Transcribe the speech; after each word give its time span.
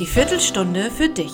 Die 0.00 0.06
Viertelstunde 0.06 0.90
für 0.90 1.10
dich. 1.10 1.30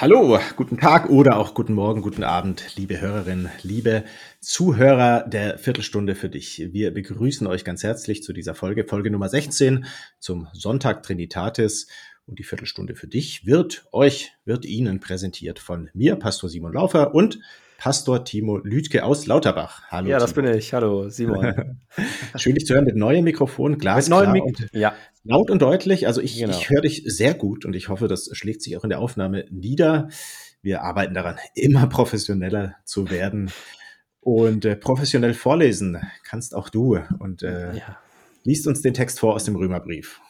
Hallo, 0.00 0.36
guten 0.56 0.76
Tag 0.76 1.08
oder 1.08 1.36
auch 1.36 1.54
guten 1.54 1.72
Morgen, 1.72 2.02
guten 2.02 2.24
Abend, 2.24 2.74
liebe 2.74 3.00
Hörerinnen, 3.00 3.48
liebe 3.62 4.02
Zuhörer 4.40 5.22
der 5.28 5.56
Viertelstunde 5.56 6.16
für 6.16 6.28
dich. 6.28 6.70
Wir 6.72 6.92
begrüßen 6.92 7.46
euch 7.46 7.64
ganz 7.64 7.84
herzlich 7.84 8.24
zu 8.24 8.32
dieser 8.32 8.56
Folge, 8.56 8.82
Folge 8.82 9.12
Nummer 9.12 9.28
16 9.28 9.86
zum 10.18 10.48
Sonntag 10.52 11.04
Trinitatis. 11.04 11.86
Und 12.26 12.40
die 12.40 12.44
Viertelstunde 12.44 12.96
für 12.96 13.06
dich 13.06 13.46
wird 13.46 13.86
euch, 13.92 14.32
wird 14.44 14.64
Ihnen 14.64 14.98
präsentiert 14.98 15.60
von 15.60 15.88
mir, 15.94 16.16
Pastor 16.16 16.50
Simon 16.50 16.72
Laufer 16.72 17.14
und 17.14 17.38
Pastor 17.82 18.24
Timo 18.24 18.58
Lüdke 18.58 19.04
aus 19.04 19.26
Lauterbach. 19.26 19.82
Hallo. 19.90 20.08
Ja, 20.08 20.20
das 20.20 20.34
Timo. 20.34 20.46
bin 20.46 20.56
ich. 20.56 20.72
Hallo, 20.72 21.08
Simon. 21.08 21.76
Schön, 22.36 22.54
dich 22.54 22.64
zu 22.64 22.74
hören 22.74 22.84
mit 22.84 22.94
neuem 22.94 23.24
Mikrofon, 23.24 23.76
glasklar 23.76 24.32
mit 24.32 24.44
Mik 24.44 24.68
ja. 24.72 24.94
laut 25.24 25.50
und 25.50 25.60
deutlich. 25.60 26.06
Also 26.06 26.20
ich, 26.20 26.38
genau. 26.38 26.56
ich 26.56 26.70
höre 26.70 26.82
dich 26.82 27.02
sehr 27.06 27.34
gut 27.34 27.64
und 27.64 27.74
ich 27.74 27.88
hoffe, 27.88 28.06
das 28.06 28.30
schlägt 28.34 28.62
sich 28.62 28.76
auch 28.76 28.84
in 28.84 28.90
der 28.90 29.00
Aufnahme 29.00 29.46
nieder. 29.50 30.10
Wir 30.62 30.82
arbeiten 30.82 31.12
daran, 31.12 31.38
immer 31.56 31.88
professioneller 31.88 32.76
zu 32.84 33.10
werden. 33.10 33.50
Und 34.20 34.64
äh, 34.64 34.76
professionell 34.76 35.34
vorlesen 35.34 36.00
kannst 36.22 36.54
auch 36.54 36.68
du. 36.68 37.00
Und 37.18 37.42
äh, 37.42 37.78
ja. 37.78 37.98
liest 38.44 38.68
uns 38.68 38.82
den 38.82 38.94
Text 38.94 39.18
vor 39.18 39.34
aus 39.34 39.42
dem 39.42 39.56
Römerbrief. 39.56 40.20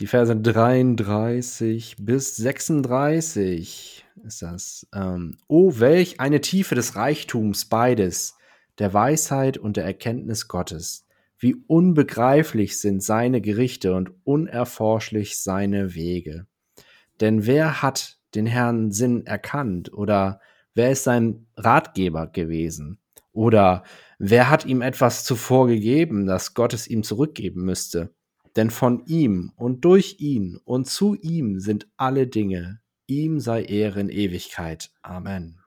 Die 0.00 0.06
Verse 0.06 0.34
33 0.34 1.96
bis 1.98 2.34
36 2.36 4.06
ist 4.24 4.40
das. 4.40 4.88
Ähm, 4.94 5.36
oh, 5.46 5.74
welch 5.76 6.20
eine 6.20 6.40
Tiefe 6.40 6.74
des 6.74 6.96
Reichtums 6.96 7.66
beides, 7.66 8.38
der 8.78 8.94
Weisheit 8.94 9.58
und 9.58 9.76
der 9.76 9.84
Erkenntnis 9.84 10.48
Gottes. 10.48 11.06
Wie 11.38 11.54
unbegreiflich 11.66 12.80
sind 12.80 13.02
seine 13.02 13.42
Gerichte 13.42 13.94
und 13.94 14.12
unerforschlich 14.24 15.38
seine 15.38 15.94
Wege. 15.94 16.46
Denn 17.20 17.44
wer 17.44 17.82
hat 17.82 18.20
den 18.34 18.46
Herrn 18.46 18.92
Sinn 18.92 19.26
erkannt 19.26 19.92
oder 19.92 20.40
wer 20.72 20.92
ist 20.92 21.04
sein 21.04 21.46
Ratgeber 21.58 22.26
gewesen? 22.26 23.00
Oder 23.32 23.84
wer 24.18 24.48
hat 24.48 24.64
ihm 24.64 24.80
etwas 24.80 25.26
zuvor 25.26 25.66
gegeben, 25.66 26.24
das 26.26 26.54
Gott 26.54 26.72
es 26.72 26.88
ihm 26.88 27.02
zurückgeben 27.02 27.66
müsste? 27.66 28.14
Denn 28.56 28.70
von 28.70 29.04
ihm 29.06 29.52
und 29.56 29.84
durch 29.84 30.16
ihn 30.18 30.58
und 30.64 30.86
zu 30.88 31.14
ihm 31.14 31.60
sind 31.60 31.86
alle 31.96 32.26
Dinge. 32.26 32.80
Ihm 33.06 33.38
sei 33.38 33.62
Ehre 33.62 34.00
in 34.00 34.08
Ewigkeit. 34.08 34.90
Amen. 35.02 35.60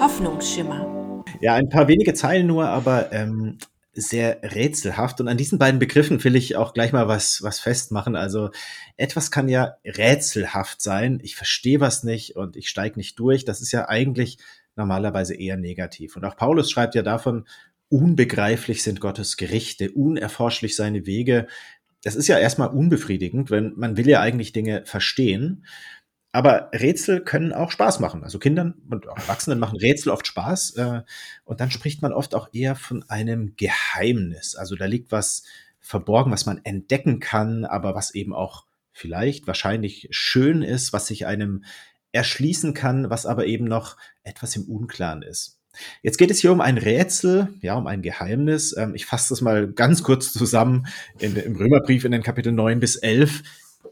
Hoffnungsschimmer. 0.00 1.24
Ja, 1.40 1.54
ein 1.54 1.68
paar 1.68 1.88
wenige 1.88 2.14
Zeilen 2.14 2.46
nur, 2.46 2.68
aber 2.68 3.12
ähm, 3.12 3.58
sehr 3.92 4.40
rätselhaft. 4.42 5.20
Und 5.20 5.28
an 5.28 5.36
diesen 5.36 5.58
beiden 5.58 5.80
Begriffen 5.80 6.22
will 6.22 6.36
ich 6.36 6.56
auch 6.56 6.72
gleich 6.72 6.92
mal 6.92 7.08
was, 7.08 7.42
was 7.42 7.58
festmachen. 7.58 8.14
Also 8.14 8.50
etwas 8.96 9.30
kann 9.30 9.48
ja 9.48 9.74
rätselhaft 9.84 10.80
sein. 10.80 11.18
Ich 11.22 11.36
verstehe 11.36 11.80
was 11.80 12.04
nicht 12.04 12.36
und 12.36 12.56
ich 12.56 12.68
steige 12.68 12.96
nicht 12.96 13.18
durch. 13.18 13.44
Das 13.44 13.60
ist 13.60 13.72
ja 13.72 13.88
eigentlich 13.88 14.38
normalerweise 14.76 15.34
eher 15.34 15.56
negativ. 15.56 16.16
Und 16.16 16.24
auch 16.24 16.36
Paulus 16.36 16.70
schreibt 16.70 16.94
ja 16.94 17.02
davon, 17.02 17.46
unbegreiflich 17.88 18.82
sind 18.82 19.00
Gottes 19.00 19.36
Gerichte, 19.36 19.90
unerforschlich 19.90 20.76
seine 20.76 21.06
Wege 21.06 21.46
das 22.02 22.14
ist 22.14 22.28
ja 22.28 22.38
erstmal 22.38 22.68
unbefriedigend, 22.68 23.50
wenn 23.50 23.74
man 23.76 23.96
will 23.96 24.08
ja 24.08 24.20
eigentlich 24.20 24.52
Dinge 24.52 24.84
verstehen. 24.86 25.66
Aber 26.30 26.70
Rätsel 26.72 27.24
können 27.24 27.52
auch 27.52 27.70
Spaß 27.70 28.00
machen. 28.00 28.22
Also 28.22 28.38
Kindern 28.38 28.74
und 28.88 29.08
auch 29.08 29.16
Erwachsenen 29.16 29.58
machen 29.58 29.78
Rätsel 29.78 30.10
oft 30.10 30.26
Spaß. 30.26 30.76
Äh, 30.76 31.02
und 31.44 31.60
dann 31.60 31.70
spricht 31.70 32.02
man 32.02 32.12
oft 32.12 32.34
auch 32.34 32.48
eher 32.52 32.76
von 32.76 33.02
einem 33.08 33.56
Geheimnis. 33.56 34.54
Also 34.54 34.76
da 34.76 34.84
liegt 34.84 35.10
was 35.10 35.44
verborgen, 35.80 36.30
was 36.30 36.46
man 36.46 36.60
entdecken 36.64 37.18
kann, 37.18 37.64
aber 37.64 37.94
was 37.94 38.14
eben 38.14 38.34
auch 38.34 38.66
vielleicht 38.92 39.46
wahrscheinlich 39.46 40.08
schön 40.10 40.62
ist, 40.62 40.92
was 40.92 41.06
sich 41.06 41.26
einem 41.26 41.64
erschließen 42.12 42.74
kann, 42.74 43.10
was 43.10 43.26
aber 43.26 43.46
eben 43.46 43.64
noch 43.64 43.96
etwas 44.22 44.54
im 44.56 44.64
Unklaren 44.64 45.22
ist. 45.22 45.57
Jetzt 46.02 46.18
geht 46.18 46.30
es 46.30 46.40
hier 46.40 46.52
um 46.52 46.60
ein 46.60 46.78
Rätsel, 46.78 47.48
ja, 47.60 47.74
um 47.74 47.86
ein 47.86 48.02
Geheimnis. 48.02 48.76
Ähm, 48.76 48.94
ich 48.94 49.06
fasse 49.06 49.30
das 49.30 49.40
mal 49.40 49.68
ganz 49.68 50.02
kurz 50.02 50.32
zusammen 50.32 50.86
in, 51.18 51.36
im 51.36 51.56
Römerbrief 51.56 52.04
in 52.04 52.12
den 52.12 52.22
Kapitel 52.22 52.52
9 52.52 52.80
bis 52.80 52.96
11. 52.96 53.42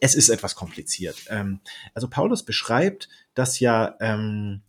Es 0.00 0.14
ist 0.14 0.28
etwas 0.28 0.54
kompliziert. 0.54 1.16
Ähm, 1.28 1.60
also 1.94 2.08
Paulus 2.08 2.44
beschreibt, 2.44 3.08
dass 3.34 3.60
ja 3.60 3.96
ähm, 4.00 4.62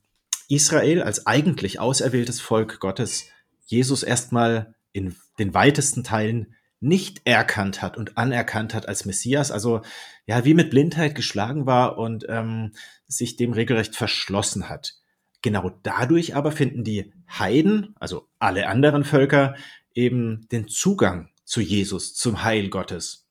Israel 0.48 1.02
als 1.02 1.28
eigentlich 1.28 1.80
auserwähltes 1.80 2.40
Volk 2.40 2.80
Gottes 2.80 3.26
Jesus 3.66 4.04
erstmal 4.04 4.76
in 4.94 5.16
den 5.40 5.54
weitesten 5.54 6.04
Teilen 6.04 6.56
nicht 6.80 7.22
erkannt 7.26 7.82
hat 7.82 7.98
und 7.98 8.18
anerkannt 8.18 8.74
hat 8.74 8.88
als 8.88 9.06
Messias, 9.06 9.52
also 9.52 9.82
ja, 10.26 10.46
wie 10.46 10.54
mit 10.54 10.70
Blindheit 10.70 11.16
geschlagen 11.16 11.66
war 11.66 11.98
und 11.98 12.26
ähm, 12.30 12.74
sich 13.08 13.36
dem 13.36 13.54
regelrecht 13.54 13.96
verschlossen 13.96 14.70
hat. 14.70 14.96
Genau 15.48 15.72
dadurch 15.82 16.36
aber 16.36 16.52
finden 16.52 16.84
die 16.84 17.14
Heiden, 17.30 17.96
also 18.02 18.28
alle 18.38 18.68
anderen 18.68 19.06
Völker, 19.06 19.56
eben 19.96 20.46
den 20.52 20.68
Zugang 20.68 21.30
zu 21.46 21.62
Jesus, 21.62 22.16
zum 22.16 22.44
Heil 22.44 22.68
Gottes. 22.68 23.30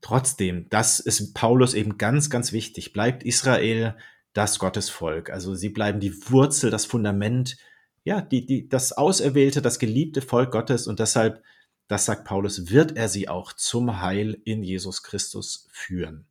Trotzdem, 0.00 0.66
das 0.70 0.98
ist 0.98 1.34
Paulus 1.34 1.74
eben 1.74 1.98
ganz, 1.98 2.30
ganz 2.30 2.52
wichtig, 2.52 2.94
bleibt 2.94 3.22
Israel 3.22 3.98
das 4.32 4.58
Gottesvolk. 4.58 5.28
Also 5.28 5.54
sie 5.54 5.68
bleiben 5.68 6.00
die 6.00 6.14
Wurzel, 6.30 6.70
das 6.70 6.86
Fundament, 6.86 7.58
ja, 8.02 8.22
die, 8.22 8.46
die, 8.46 8.66
das 8.66 8.92
auserwählte, 8.92 9.60
das 9.60 9.78
geliebte 9.78 10.22
Volk 10.22 10.52
Gottes 10.52 10.86
und 10.86 11.00
deshalb, 11.00 11.42
das 11.86 12.06
sagt 12.06 12.24
Paulus, 12.24 12.70
wird 12.70 12.96
er 12.96 13.10
sie 13.10 13.28
auch 13.28 13.52
zum 13.52 14.00
Heil 14.00 14.40
in 14.46 14.62
Jesus 14.62 15.02
Christus 15.02 15.68
führen. 15.70 16.24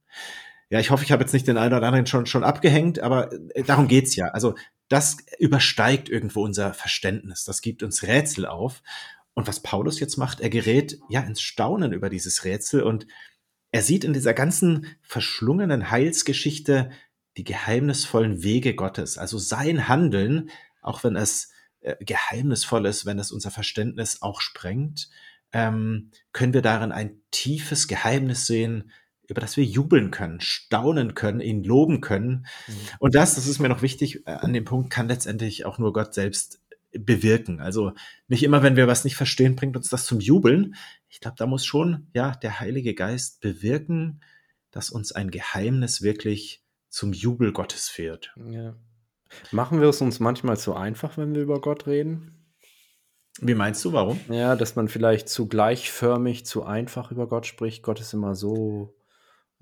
Ja, 0.72 0.80
ich 0.80 0.90
hoffe, 0.90 1.04
ich 1.04 1.12
habe 1.12 1.22
jetzt 1.22 1.34
nicht 1.34 1.48
den 1.48 1.58
einen 1.58 1.74
oder 1.74 1.86
anderen 1.86 2.08
schon, 2.08 2.26
schon 2.26 2.46
abgehängt, 2.46 3.00
aber 3.00 3.30
äh, 3.54 3.64
darum 3.64 3.90
geht's 3.90 4.16
ja. 4.16 4.28
Also 4.28 4.56
das 4.88 5.18
übersteigt 5.38 6.08
irgendwo 6.08 6.44
unser 6.44 6.74
Verständnis. 6.74 7.44
Das 7.44 7.62
gibt 7.62 7.84
uns 7.84 8.04
Rätsel 8.04 8.46
auf. 8.46 8.82
Und 9.34 9.50
was 9.50 9.60
Paulus 9.60 10.00
jetzt 10.00 10.16
macht, 10.16 10.40
er 10.40 10.50
gerät 10.50 10.98
ja 11.10 11.20
ins 11.22 11.42
Staunen 11.42 11.92
über 11.92 12.10
dieses 12.10 12.46
Rätsel 12.46 12.84
und 12.84 13.06
er 13.72 13.82
sieht 13.82 14.06
in 14.06 14.14
dieser 14.14 14.34
ganzen 14.34 14.88
verschlungenen 15.02 15.92
Heilsgeschichte 15.92 16.92
die 17.36 17.44
geheimnisvollen 17.44 18.42
Wege 18.42 18.74
Gottes, 18.74 19.18
also 19.18 19.38
sein 19.38 19.90
Handeln, 19.90 20.52
auch 20.82 21.04
wenn 21.04 21.18
es 21.18 21.52
äh, 21.82 21.96
geheimnisvoll 22.04 22.86
ist, 22.86 23.06
wenn 23.06 23.20
es 23.20 23.32
unser 23.32 23.52
Verständnis 23.52 24.22
auch 24.22 24.40
sprengt, 24.40 25.10
ähm, 25.52 26.12
können 26.32 26.54
wir 26.54 26.62
darin 26.62 26.94
ein 26.94 27.22
tiefes 27.32 27.90
Geheimnis 27.90 28.48
sehen, 28.48 28.92
über 29.32 29.42
das 29.42 29.56
wir 29.56 29.64
jubeln 29.64 30.12
können, 30.12 30.42
staunen 30.42 31.16
können, 31.16 31.40
ihn 31.40 31.64
loben 31.64 32.02
können. 32.02 32.46
Mhm. 32.68 32.74
Und 33.00 33.16
das, 33.16 33.36
das 33.36 33.48
ist 33.48 33.60
mir 33.60 33.70
noch 33.70 33.82
wichtig, 33.82 34.28
äh, 34.28 34.32
an 34.32 34.52
dem 34.52 34.66
Punkt 34.66 34.90
kann 34.90 35.08
letztendlich 35.08 35.66
auch 35.66 35.80
nur 35.80 35.94
Gott 35.94 36.14
selbst 36.14 36.62
bewirken. 36.92 37.62
Also 37.62 37.94
nicht 38.28 38.44
immer, 38.44 38.62
wenn 38.62 38.76
wir 38.76 38.88
was 38.88 39.06
nicht 39.06 39.16
verstehen, 39.16 39.56
bringt 39.56 39.78
uns 39.78 39.88
das 39.88 40.06
zum 40.06 40.20
Jubeln. 40.20 40.76
Ich 41.08 41.22
glaube, 41.22 41.38
da 41.38 41.46
muss 41.46 41.66
schon, 41.66 42.08
ja, 42.14 42.32
der 42.36 42.60
Heilige 42.60 42.94
Geist 42.94 43.40
bewirken, 43.40 44.22
dass 44.70 44.90
uns 44.90 45.14
ein 45.14 45.32
Geheimnis 45.32 46.02
wirklich 46.02 46.62
zum 46.90 47.14
Jubel 47.14 47.54
Gottes 47.54 47.88
führt. 47.88 48.36
Ja. 48.52 48.76
Machen 49.52 49.80
wir 49.80 49.88
es 49.88 50.02
uns 50.02 50.20
manchmal 50.20 50.58
zu 50.58 50.76
einfach, 50.76 51.18
wenn 51.18 51.34
wir 51.34 51.42
über 51.42 51.62
Gott 51.62 51.88
reden? 51.88 52.36
Wie 53.40 53.56
meinst 53.56 53.86
du, 53.86 53.94
warum? 53.94 54.20
Ja, 54.28 54.58
dass 54.58 54.76
man 54.76 54.90
vielleicht 54.90 55.30
zu 55.30 55.48
gleichförmig, 55.48 56.46
zu 56.46 56.66
einfach 56.66 57.12
über 57.12 57.30
Gott 57.30 57.46
spricht. 57.48 57.82
Gott 57.82 58.02
ist 58.02 58.14
immer 58.14 58.36
so 58.36 58.94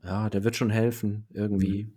ja, 0.03 0.29
der 0.29 0.43
wird 0.43 0.55
schon 0.55 0.69
helfen, 0.69 1.27
irgendwie. 1.33 1.85
Mhm. 1.85 1.93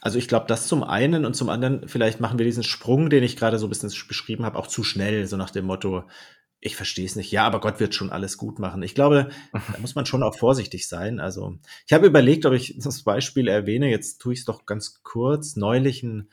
Also 0.00 0.18
ich 0.18 0.28
glaube, 0.28 0.46
das 0.46 0.68
zum 0.68 0.84
einen 0.84 1.24
und 1.24 1.34
zum 1.34 1.48
anderen, 1.48 1.88
vielleicht 1.88 2.20
machen 2.20 2.38
wir 2.38 2.46
diesen 2.46 2.62
Sprung, 2.62 3.10
den 3.10 3.24
ich 3.24 3.36
gerade 3.36 3.58
so 3.58 3.66
ein 3.66 3.70
bisschen 3.70 3.92
beschrieben 4.06 4.44
habe, 4.44 4.58
auch 4.58 4.68
zu 4.68 4.84
schnell, 4.84 5.26
so 5.26 5.36
nach 5.36 5.50
dem 5.50 5.64
Motto, 5.64 6.04
ich 6.60 6.76
verstehe 6.76 7.06
es 7.06 7.16
nicht. 7.16 7.30
Ja, 7.30 7.44
aber 7.44 7.60
Gott 7.60 7.80
wird 7.80 7.94
schon 7.94 8.10
alles 8.10 8.36
gut 8.36 8.58
machen. 8.58 8.82
Ich 8.82 8.94
glaube, 8.94 9.28
da 9.52 9.78
muss 9.80 9.94
man 9.94 10.06
schon 10.06 10.22
auch 10.22 10.34
vorsichtig 10.38 10.88
sein. 10.88 11.20
Also 11.20 11.58
ich 11.86 11.92
habe 11.92 12.06
überlegt, 12.06 12.46
ob 12.46 12.52
ich 12.52 12.76
das 12.78 13.02
Beispiel 13.02 13.48
erwähne. 13.48 13.90
Jetzt 13.90 14.18
tue 14.18 14.32
ich 14.32 14.40
es 14.40 14.44
doch 14.44 14.66
ganz 14.66 15.02
kurz. 15.02 15.56
Neulich 15.56 16.02
ein 16.02 16.30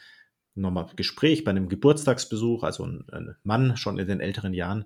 nochmal 0.55 0.87
Gespräch 0.95 1.43
bei 1.43 1.51
einem 1.51 1.69
Geburtstagsbesuch, 1.69 2.63
also 2.63 2.85
ein, 2.85 3.05
ein 3.11 3.35
Mann 3.43 3.77
schon 3.77 3.99
in 3.99 4.07
den 4.07 4.21
älteren 4.21 4.53
Jahren, 4.53 4.85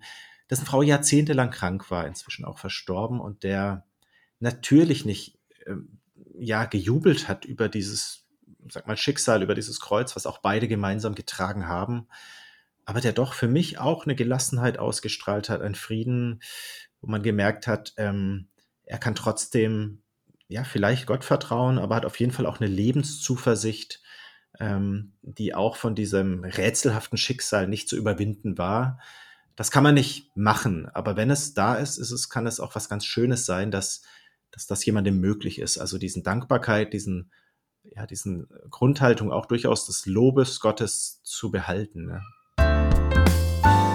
dessen 0.49 0.65
Frau 0.65 0.81
jahrzehntelang 0.81 1.51
krank 1.51 1.91
war, 1.91 2.07
inzwischen 2.07 2.43
auch 2.43 2.57
verstorben 2.57 3.19
und 3.19 3.43
der 3.43 3.85
natürlich 4.39 5.05
nicht 5.05 5.37
ähm, 5.67 5.98
ja 6.39 6.65
gejubelt 6.65 7.27
hat 7.27 7.45
über 7.45 7.69
dieses, 7.69 8.25
sag 8.69 8.87
mal, 8.87 8.97
Schicksal, 8.97 9.43
über 9.43 9.55
dieses 9.55 9.79
Kreuz, 9.79 10.15
was 10.15 10.25
auch 10.25 10.39
beide 10.39 10.67
gemeinsam 10.67 11.15
getragen 11.15 11.67
haben, 11.67 12.07
aber 12.85 13.01
der 13.01 13.13
doch 13.13 13.33
für 13.33 13.47
mich 13.47 13.77
auch 13.77 14.05
eine 14.05 14.15
Gelassenheit 14.15 14.79
ausgestrahlt 14.79 15.49
hat, 15.49 15.61
ein 15.61 15.75
Frieden, 15.75 16.41
wo 17.01 17.09
man 17.09 17.21
gemerkt 17.21 17.67
hat, 17.67 17.93
ähm, 17.97 18.47
er 18.83 18.97
kann 18.97 19.15
trotzdem, 19.15 20.01
ja, 20.47 20.63
vielleicht 20.63 21.05
Gott 21.05 21.23
vertrauen, 21.23 21.77
aber 21.77 21.95
hat 21.95 22.05
auf 22.05 22.19
jeden 22.19 22.31
Fall 22.31 22.47
auch 22.47 22.59
eine 22.59 22.69
Lebenszuversicht, 22.69 24.01
ähm, 24.59 25.13
die 25.21 25.53
auch 25.53 25.75
von 25.75 25.93
diesem 25.93 26.43
rätselhaften 26.43 27.17
Schicksal 27.17 27.67
nicht 27.67 27.87
zu 27.87 27.95
überwinden 27.95 28.57
war. 28.57 28.99
Das 29.55 29.69
kann 29.69 29.83
man 29.83 29.93
nicht 29.93 30.35
machen, 30.35 30.89
aber 30.89 31.15
wenn 31.15 31.29
es 31.29 31.53
da 31.53 31.75
ist, 31.75 31.97
ist 31.97 32.11
es, 32.11 32.29
kann 32.29 32.47
es 32.47 32.59
auch 32.59 32.75
was 32.75 32.89
ganz 32.89 33.05
Schönes 33.05 33.45
sein, 33.45 33.71
dass 33.71 34.01
dass 34.51 34.67
das 34.67 34.85
jemandem 34.85 35.19
möglich 35.19 35.59
ist. 35.59 35.77
Also 35.77 35.97
diesen 35.97 36.23
Dankbarkeit, 36.23 36.93
diesen, 36.93 37.31
ja, 37.83 38.05
diesen 38.05 38.47
Grundhaltung 38.69 39.31
auch 39.31 39.45
durchaus 39.45 39.85
des 39.85 40.05
Lobes 40.05 40.59
Gottes 40.59 41.21
zu 41.23 41.51
behalten. 41.51 42.05
Ne? 42.05 42.21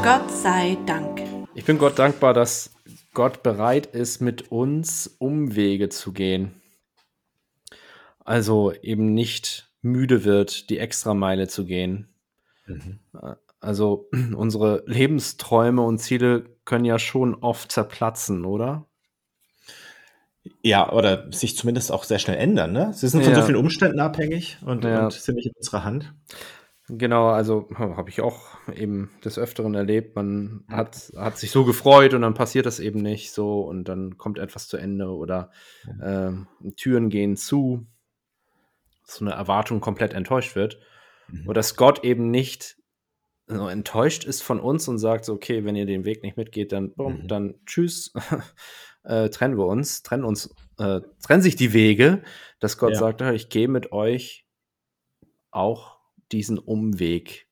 Gott 0.02 0.30
sei 0.30 0.76
Dank. 0.86 1.22
Ich 1.54 1.64
bin 1.64 1.78
Gott 1.78 1.98
dankbar, 1.98 2.34
dass 2.34 2.74
Gott 3.14 3.42
bereit 3.42 3.86
ist, 3.86 4.20
mit 4.20 4.50
uns 4.50 5.06
Umwege 5.18 5.88
zu 5.88 6.12
gehen. 6.12 6.60
Also 8.18 8.72
eben 8.82 9.14
nicht 9.14 9.70
müde 9.82 10.24
wird, 10.24 10.70
die 10.70 10.78
Extrameile 10.78 11.46
zu 11.46 11.64
gehen. 11.64 12.08
Mhm. 12.66 13.00
Also 13.60 14.08
unsere 14.36 14.82
Lebensträume 14.86 15.82
und 15.82 15.98
Ziele 15.98 16.44
können 16.64 16.84
ja 16.84 16.98
schon 16.98 17.34
oft 17.34 17.70
zerplatzen, 17.70 18.44
oder? 18.44 18.86
Ja, 20.62 20.92
oder 20.92 21.30
sich 21.32 21.56
zumindest 21.56 21.90
auch 21.90 22.04
sehr 22.04 22.18
schnell 22.18 22.36
ändern. 22.36 22.72
Ne? 22.72 22.92
Sie 22.92 23.08
sind 23.08 23.22
von 23.22 23.32
ja. 23.32 23.40
so 23.40 23.46
vielen 23.46 23.56
Umständen 23.56 24.00
abhängig 24.00 24.58
und, 24.64 24.84
ja. 24.84 25.04
und 25.04 25.12
sind 25.12 25.36
nicht 25.36 25.46
in 25.46 25.52
unserer 25.56 25.84
Hand. 25.84 26.12
Genau, 26.88 27.28
also 27.28 27.66
habe 27.78 28.10
ich 28.10 28.20
auch 28.20 28.42
eben 28.74 29.10
des 29.24 29.38
Öfteren 29.38 29.74
erlebt. 29.74 30.16
Man 30.16 30.64
hat, 30.68 31.12
hat 31.16 31.38
sich 31.38 31.50
so 31.50 31.64
gefreut 31.64 32.12
und 32.12 32.20
dann 32.20 32.34
passiert 32.34 32.66
das 32.66 32.78
eben 32.78 33.00
nicht 33.00 33.32
so 33.32 33.62
und 33.62 33.84
dann 33.84 34.18
kommt 34.18 34.38
etwas 34.38 34.68
zu 34.68 34.76
Ende 34.76 35.08
oder 35.08 35.50
äh, 36.02 36.30
Türen 36.76 37.08
gehen 37.08 37.36
zu, 37.36 37.86
so 39.04 39.24
eine 39.24 39.34
Erwartung 39.34 39.80
komplett 39.80 40.12
enttäuscht 40.12 40.56
wird. 40.56 40.78
Mhm. 41.28 41.44
Oder 41.46 41.54
dass 41.54 41.76
Gott 41.76 42.04
eben 42.04 42.30
nicht 42.30 42.76
so 43.46 43.68
enttäuscht 43.68 44.24
ist 44.24 44.42
von 44.42 44.60
uns 44.60 44.86
und 44.86 44.98
sagt, 44.98 45.24
so, 45.24 45.32
okay, 45.32 45.64
wenn 45.64 45.76
ihr 45.76 45.86
den 45.86 46.04
Weg 46.04 46.22
nicht 46.22 46.36
mitgeht, 46.36 46.72
dann, 46.72 46.92
boom, 46.94 47.22
mhm. 47.22 47.28
dann 47.28 47.54
tschüss, 47.64 48.12
äh, 49.04 49.28
trennen 49.28 49.56
wir 49.56 49.66
uns, 49.66 50.02
trennen 50.02 50.24
uns, 50.24 50.54
äh, 50.78 51.00
trennen 51.22 51.42
sich 51.42 51.56
die 51.56 51.72
Wege, 51.72 52.22
dass 52.60 52.78
Gott 52.78 52.94
ja. 52.94 52.98
sagt, 52.98 53.20
ich 53.20 53.48
gehe 53.48 53.68
mit 53.68 53.92
euch 53.92 54.46
auch 55.50 55.98
diesen 56.32 56.58
Umweg 56.58 57.48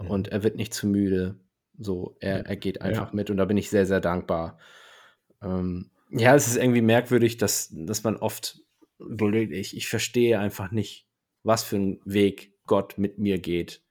mhm. 0.00 0.10
und 0.10 0.28
er 0.28 0.42
wird 0.42 0.56
nicht 0.56 0.74
zu 0.74 0.86
müde. 0.86 1.40
So, 1.78 2.16
er, 2.20 2.46
er 2.46 2.56
geht 2.56 2.82
einfach 2.82 3.08
ja. 3.08 3.14
mit 3.16 3.30
und 3.30 3.38
da 3.38 3.46
bin 3.46 3.56
ich 3.56 3.70
sehr, 3.70 3.86
sehr 3.86 4.00
dankbar. 4.00 4.58
Ähm, 5.42 5.90
ja, 6.10 6.34
es 6.34 6.46
ist 6.46 6.56
irgendwie 6.56 6.82
merkwürdig, 6.82 7.38
dass, 7.38 7.72
dass 7.72 8.04
man 8.04 8.16
oft 8.16 8.60
ich, 9.32 9.76
ich 9.76 9.88
verstehe 9.88 10.38
einfach 10.38 10.70
nicht, 10.70 11.06
was 11.42 11.64
für 11.64 11.76
einen 11.76 12.00
Weg 12.04 12.58
Gott 12.66 12.98
mit 12.98 13.18
mir 13.18 13.38
geht. 13.38 13.82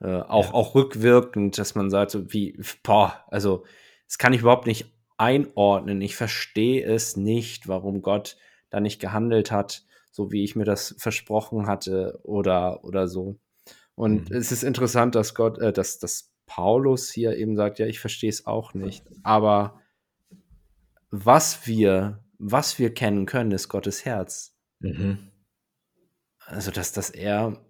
Äh, 0.00 0.20
auch, 0.20 0.46
ja. 0.46 0.54
auch 0.54 0.74
rückwirkend, 0.74 1.58
dass 1.58 1.74
man 1.74 1.90
sagt, 1.90 2.12
so 2.12 2.32
wie, 2.32 2.58
boah, 2.82 3.24
also, 3.28 3.64
das 4.06 4.18
kann 4.18 4.32
ich 4.32 4.40
überhaupt 4.40 4.66
nicht 4.66 4.86
einordnen. 5.22 6.00
Ich 6.00 6.16
verstehe 6.16 6.84
es 6.84 7.16
nicht, 7.16 7.68
warum 7.68 8.02
Gott 8.02 8.36
da 8.70 8.80
nicht 8.80 9.00
gehandelt 9.00 9.52
hat, 9.52 9.84
so 10.10 10.32
wie 10.32 10.42
ich 10.42 10.56
mir 10.56 10.64
das 10.64 10.96
versprochen 10.98 11.68
hatte 11.68 12.18
oder, 12.24 12.82
oder 12.82 13.06
so. 13.06 13.38
Und 13.94 14.30
mhm. 14.30 14.36
es 14.36 14.50
ist 14.50 14.64
interessant, 14.64 15.14
dass 15.14 15.36
Gott, 15.36 15.58
äh, 15.58 15.72
dass, 15.72 16.00
dass 16.00 16.32
Paulus 16.46 17.12
hier 17.12 17.36
eben 17.36 17.54
sagt, 17.54 17.78
ja, 17.78 17.86
ich 17.86 18.00
verstehe 18.00 18.30
es 18.30 18.46
auch 18.46 18.74
nicht. 18.74 19.04
Aber 19.22 19.80
was 21.10 21.68
wir, 21.68 22.24
was 22.38 22.80
wir 22.80 22.92
kennen 22.92 23.24
können, 23.24 23.52
ist 23.52 23.68
Gottes 23.68 24.04
Herz. 24.04 24.56
Mhm. 24.80 25.30
Also, 26.46 26.72
dass, 26.72 26.90
dass 26.90 27.10
er 27.10 27.64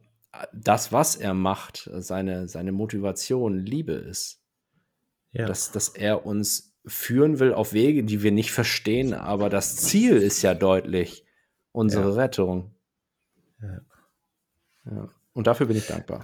das, 0.55 0.91
was 0.91 1.17
er 1.17 1.35
macht, 1.35 1.91
seine, 1.93 2.49
seine 2.49 2.73
Motivation 2.73 3.59
Liebe 3.59 3.93
ist. 3.93 4.43
Ja. 5.33 5.45
Dass, 5.45 5.71
dass 5.71 5.91
er 5.91 6.25
uns 6.25 6.72
führen 6.85 7.39
will 7.39 7.55
auf 7.55 7.73
Wege, 7.73 8.05
die 8.05 8.23
wir 8.23 8.33
nicht 8.33 8.53
verstehen, 8.53 9.15
aber 9.15 9.49
das 9.49 9.77
Ziel 9.77 10.17
ist 10.17 10.43
ja 10.43 10.55
deutlich, 10.55 11.25
unsere 11.71 12.11
ja. 12.11 12.15
Rettung. 12.15 12.75
Ja. 13.61 13.81
ja. 14.87 15.09
Und 15.33 15.47
dafür 15.47 15.67
bin 15.67 15.77
ich 15.77 15.87
dankbar. 15.87 16.23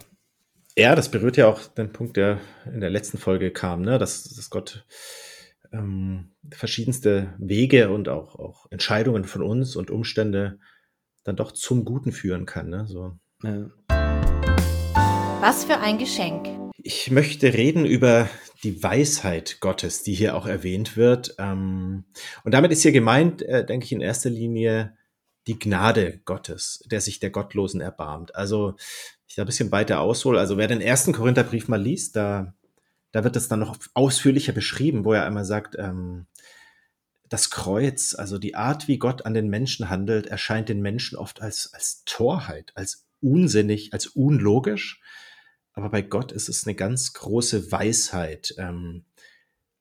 Ja, 0.76 0.94
das 0.94 1.10
berührt 1.10 1.36
ja 1.36 1.48
auch 1.48 1.66
den 1.66 1.92
Punkt, 1.92 2.16
der 2.16 2.40
in 2.72 2.80
der 2.80 2.90
letzten 2.90 3.18
Folge 3.18 3.50
kam, 3.50 3.82
ne? 3.82 3.98
dass, 3.98 4.24
dass 4.24 4.50
Gott 4.50 4.84
ähm, 5.72 6.30
verschiedenste 6.50 7.34
Wege 7.38 7.90
und 7.90 8.08
auch, 8.08 8.36
auch 8.36 8.66
Entscheidungen 8.70 9.24
von 9.24 9.42
uns 9.42 9.76
und 9.76 9.90
Umstände 9.90 10.58
dann 11.24 11.36
doch 11.36 11.52
zum 11.52 11.84
Guten 11.84 12.12
führen 12.12 12.46
kann. 12.46 12.68
Ne? 12.68 12.86
So. 12.86 13.18
Ja. 13.42 13.70
Was 15.40 15.64
für 15.64 15.78
ein 15.78 15.98
Geschenk. 15.98 16.48
Ich 16.80 17.10
möchte 17.10 17.52
reden 17.54 17.84
über 17.84 18.30
die 18.62 18.82
Weisheit 18.82 19.58
Gottes, 19.60 20.04
die 20.04 20.14
hier 20.14 20.36
auch 20.36 20.46
erwähnt 20.46 20.96
wird. 20.96 21.34
Ähm, 21.38 22.04
und 22.44 22.54
damit 22.54 22.70
ist 22.70 22.82
hier 22.82 22.92
gemeint, 22.92 23.42
äh, 23.42 23.66
denke 23.66 23.84
ich, 23.84 23.92
in 23.92 24.00
erster 24.00 24.30
Linie 24.30 24.96
die 25.48 25.58
Gnade 25.58 26.20
Gottes, 26.24 26.84
der 26.86 27.00
sich 27.00 27.18
der 27.18 27.30
Gottlosen 27.30 27.80
erbarmt. 27.80 28.36
Also 28.36 28.76
ich 29.26 29.34
da 29.34 29.42
ein 29.42 29.46
bisschen 29.46 29.72
weiter 29.72 30.00
aushole. 30.00 30.38
Also 30.38 30.56
wer 30.56 30.68
den 30.68 30.80
ersten 30.80 31.12
Korintherbrief 31.12 31.66
mal 31.66 31.82
liest, 31.82 32.14
da, 32.14 32.54
da 33.10 33.24
wird 33.24 33.34
es 33.34 33.48
dann 33.48 33.60
noch 33.60 33.76
ausführlicher 33.94 34.52
beschrieben, 34.52 35.04
wo 35.04 35.12
er 35.12 35.26
einmal 35.26 35.44
sagt, 35.44 35.76
ähm, 35.78 36.26
das 37.28 37.50
Kreuz, 37.50 38.14
also 38.14 38.38
die 38.38 38.54
Art, 38.54 38.86
wie 38.86 38.98
Gott 38.98 39.26
an 39.26 39.34
den 39.34 39.48
Menschen 39.48 39.90
handelt, 39.90 40.28
erscheint 40.28 40.68
den 40.68 40.80
Menschen 40.80 41.18
oft 41.18 41.42
als, 41.42 41.74
als 41.74 42.04
Torheit, 42.04 42.70
als 42.74 43.06
unsinnig, 43.20 43.92
als 43.92 44.06
unlogisch. 44.06 45.00
Aber 45.78 45.90
bei 45.90 46.02
Gott 46.02 46.32
ist 46.32 46.48
es 46.48 46.66
eine 46.66 46.74
ganz 46.74 47.12
große 47.12 47.70
Weisheit. 47.70 48.52
Ähm, 48.58 49.04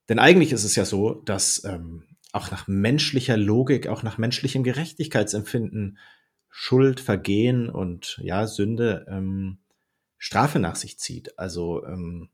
denn 0.10 0.20
eigentlich 0.20 0.52
ist 0.52 0.64
es 0.64 0.76
ja 0.76 0.86
so, 0.86 1.16
dass 1.16 1.64
ähm, 1.64 2.04
auch 2.34 2.52
nach 2.52 2.68
menschlicher 2.68 3.36
Logik, 3.36 3.88
auch 3.88 4.04
nach 4.04 4.20
menschlichem 4.20 4.62
Gerechtigkeitsempfinden 4.62 5.98
Schuld, 6.50 7.00
Vergehen 7.00 7.68
und 7.68 8.20
ja, 8.22 8.46
Sünde 8.46 9.08
ähm, 9.10 9.58
Strafe 10.20 10.60
nach 10.60 10.76
sich 10.76 11.00
zieht. 11.00 11.40
Also 11.40 11.84
ähm, 11.84 12.30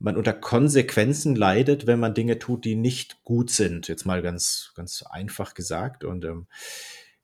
man 0.00 0.16
unter 0.16 0.32
Konsequenzen 0.32 1.36
leidet, 1.36 1.86
wenn 1.86 2.00
man 2.00 2.14
Dinge 2.14 2.40
tut, 2.40 2.64
die 2.64 2.74
nicht 2.74 3.22
gut 3.22 3.48
sind. 3.48 3.86
Jetzt 3.86 4.06
mal 4.06 4.22
ganz, 4.22 4.72
ganz 4.74 5.04
einfach 5.08 5.54
gesagt. 5.54 6.02
Und 6.02 6.24
ähm, 6.24 6.48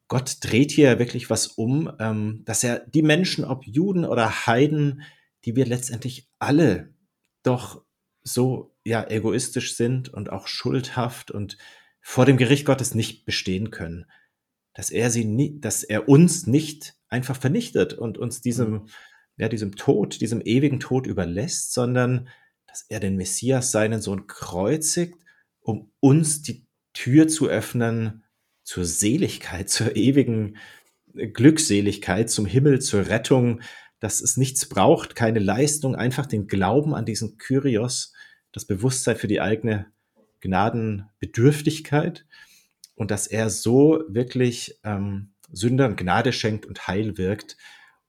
Gott 0.06 0.36
dreht 0.40 0.70
hier 0.70 1.00
wirklich 1.00 1.30
was 1.30 1.48
um, 1.48 1.92
ähm, 1.98 2.42
dass 2.44 2.62
er 2.62 2.78
die 2.78 3.02
Menschen, 3.02 3.44
ob 3.44 3.66
Juden 3.66 4.04
oder 4.04 4.46
Heiden, 4.46 5.02
die 5.44 5.56
wir 5.56 5.66
letztendlich 5.66 6.28
alle 6.38 6.94
doch 7.42 7.84
so 8.22 8.74
ja 8.84 9.08
egoistisch 9.08 9.76
sind 9.76 10.08
und 10.08 10.30
auch 10.30 10.46
schuldhaft 10.46 11.30
und 11.30 11.56
vor 12.00 12.26
dem 12.26 12.36
Gericht 12.36 12.64
Gottes 12.64 12.94
nicht 12.94 13.24
bestehen 13.24 13.70
können, 13.70 14.06
dass 14.74 14.90
er 14.90 15.10
sie 15.10 15.24
nie, 15.24 15.60
dass 15.60 15.82
er 15.82 16.08
uns 16.08 16.46
nicht 16.46 16.94
einfach 17.08 17.36
vernichtet 17.36 17.94
und 17.94 18.18
uns 18.18 18.40
diesem, 18.40 18.70
mhm. 18.70 18.86
ja, 19.36 19.48
diesem 19.48 19.76
Tod, 19.76 20.20
diesem 20.20 20.40
ewigen 20.40 20.80
Tod 20.80 21.06
überlässt, 21.06 21.72
sondern 21.72 22.28
dass 22.66 22.86
er 22.88 23.00
den 23.00 23.16
Messias, 23.16 23.72
seinen 23.72 24.00
Sohn, 24.00 24.26
kreuzigt, 24.26 25.18
um 25.60 25.92
uns 26.00 26.42
die 26.42 26.66
Tür 26.92 27.28
zu 27.28 27.48
öffnen 27.48 28.24
zur 28.62 28.84
Seligkeit, 28.84 29.68
zur 29.68 29.96
ewigen 29.96 30.56
Glückseligkeit, 31.12 32.30
zum 32.30 32.46
Himmel, 32.46 32.80
zur 32.80 33.08
Rettung, 33.08 33.60
dass 34.00 34.20
es 34.20 34.36
nichts 34.36 34.68
braucht, 34.68 35.14
keine 35.14 35.38
Leistung, 35.38 35.94
einfach 35.94 36.26
den 36.26 36.46
Glauben 36.48 36.94
an 36.94 37.04
diesen 37.04 37.38
Kyrios, 37.38 38.12
das 38.52 38.64
Bewusstsein 38.64 39.16
für 39.16 39.28
die 39.28 39.40
eigene 39.40 39.86
Gnadenbedürftigkeit 40.40 42.26
und 42.94 43.10
dass 43.10 43.26
er 43.26 43.50
so 43.50 44.02
wirklich 44.08 44.78
ähm, 44.84 45.30
Sündern 45.52 45.96
Gnade 45.96 46.32
schenkt 46.32 46.66
und 46.66 46.88
heil 46.88 47.18
wirkt. 47.18 47.56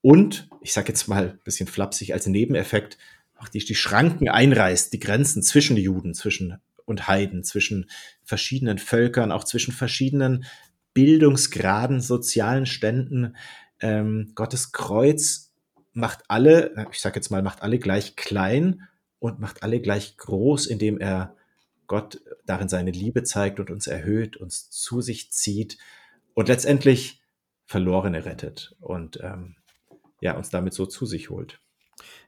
Und, 0.02 0.50
ich 0.62 0.74
sage 0.74 0.90
jetzt 0.90 1.08
mal 1.08 1.30
ein 1.30 1.40
bisschen 1.44 1.68
flapsig, 1.68 2.14
als 2.14 2.26
Nebeneffekt 2.26 2.98
auch 3.38 3.50
die, 3.50 3.60
die 3.60 3.76
Schranken 3.76 4.30
einreißt, 4.30 4.94
die 4.94 5.00
Grenzen 5.00 5.44
zwischen 5.44 5.78
Juden 5.78 6.14
zwischen 6.14 6.60
und 6.86 7.08
Heiden, 7.08 7.44
zwischen 7.44 7.90
verschiedenen 8.24 8.78
Völkern, 8.78 9.32
auch 9.32 9.44
zwischen 9.44 9.74
verschiedenen 9.74 10.46
Bildungsgraden, 10.94 12.02
sozialen 12.02 12.66
Ständen. 12.66 13.36
Ähm, 13.80 14.32
Gottes 14.36 14.72
Kreuz 14.72 15.51
macht 15.94 16.24
alle, 16.28 16.88
ich 16.92 17.00
sage 17.00 17.16
jetzt 17.16 17.30
mal, 17.30 17.42
macht 17.42 17.62
alle 17.62 17.80
gleich 17.80 18.16
klein 18.16 18.88
und 19.20 19.40
macht 19.40 19.64
alle 19.64 19.82
gleich 19.82 20.18
groß, 20.18 20.68
indem 20.68 20.98
er 21.00 21.36
Gott 21.88 22.22
darin 22.46 22.70
seine 22.70 22.92
Liebe 22.92 23.24
zeigt 23.24 23.60
und 23.60 23.70
uns 23.70 23.88
erhöht, 23.88 24.38
uns 24.38 24.70
zu 24.70 25.02
sich 25.02 25.32
zieht 25.32 25.78
und 26.34 26.48
letztendlich 26.48 27.22
Verlorene 27.66 28.26
rettet 28.26 28.76
und 28.80 29.20
ähm, 29.22 29.56
ja, 30.22 30.36
uns 30.36 30.50
damit 30.50 30.74
so 30.74 30.86
zu 30.86 31.06
sich 31.06 31.30
holt. 31.30 31.60